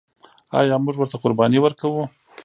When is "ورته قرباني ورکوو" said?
0.97-2.03